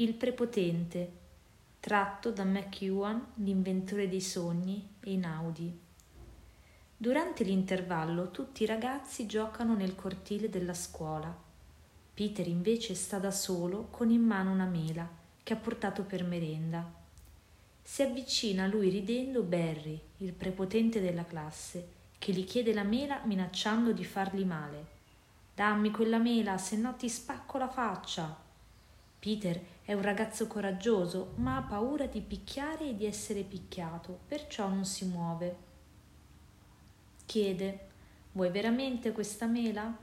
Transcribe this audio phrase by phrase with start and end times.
[0.00, 1.12] Il prepotente,
[1.78, 5.78] tratto da McEwan, l'inventore dei sogni, e Inaudi.
[6.96, 11.30] Durante l'intervallo tutti i ragazzi giocano nel cortile della scuola.
[12.14, 15.06] Peter invece sta da solo con in mano una mela
[15.42, 16.90] che ha portato per merenda.
[17.82, 23.20] Si avvicina a lui ridendo Barry, il prepotente della classe, che gli chiede la mela
[23.26, 24.86] minacciando di fargli male.
[25.54, 28.48] Dammi quella mela, se no ti spacco la faccia.
[29.20, 34.66] Peter è un ragazzo coraggioso, ma ha paura di picchiare e di essere picchiato, perciò
[34.66, 35.56] non si muove.
[37.26, 37.88] Chiede:
[38.32, 39.94] Vuoi veramente questa mela?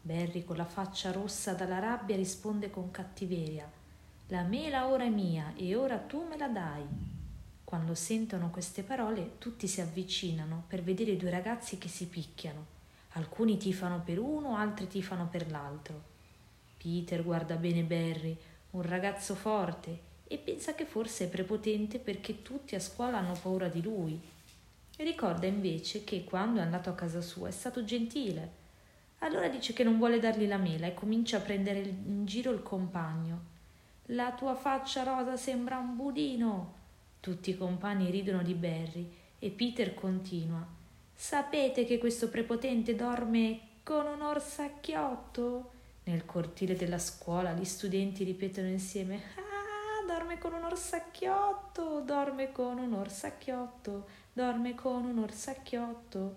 [0.00, 3.70] Barry, con la faccia rossa dalla rabbia, risponde con cattiveria:
[4.26, 6.82] La mela ora è mia e ora tu me la dai.
[7.62, 12.66] Quando sentono queste parole, tutti si avvicinano per vedere i due ragazzi che si picchiano.
[13.12, 16.16] Alcuni tifano per uno, altri tifano per l'altro.
[16.78, 18.38] Peter guarda bene Barry,
[18.70, 23.68] un ragazzo forte, e pensa che forse è prepotente perché tutti a scuola hanno paura
[23.68, 24.20] di lui.
[24.98, 28.66] Ricorda invece che quando è andato a casa sua è stato gentile.
[29.20, 32.62] Allora dice che non vuole dargli la mela e comincia a prendere in giro il
[32.62, 33.56] compagno.
[34.06, 36.74] La tua faccia rosa sembra un budino.
[37.20, 40.64] Tutti i compagni ridono di Barry e Peter continua.
[41.14, 45.70] Sapete che questo prepotente dorme con un orsacchiotto?
[46.08, 52.78] Nel cortile della scuola gli studenti ripetono insieme Ah, dorme con un orsacchiotto, dorme con
[52.78, 56.36] un orsacchiotto, dorme con un orsacchiotto.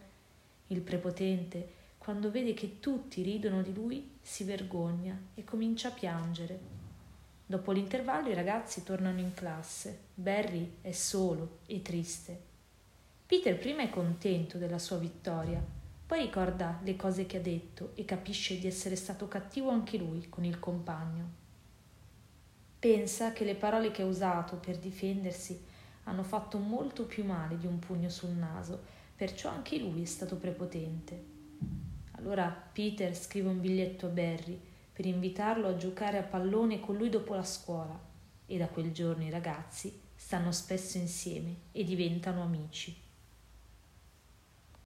[0.67, 6.59] Il prepotente, quando vede che tutti ridono di lui, si vergogna e comincia a piangere.
[7.45, 9.99] Dopo l'intervallo i ragazzi tornano in classe.
[10.13, 12.41] Barry è solo e triste.
[13.25, 15.63] Peter prima è contento della sua vittoria,
[16.11, 20.27] poi ricorda le cose che ha detto e capisce di essere stato cattivo anche lui
[20.27, 21.29] con il compagno.
[22.77, 25.63] Pensa che le parole che ha usato per difendersi
[26.03, 28.83] hanno fatto molto più male di un pugno sul naso,
[29.15, 31.23] perciò anche lui è stato prepotente.
[32.17, 34.59] Allora Peter scrive un biglietto a Barry
[34.91, 37.97] per invitarlo a giocare a pallone con lui dopo la scuola
[38.45, 43.09] e da quel giorno i ragazzi stanno spesso insieme e diventano amici.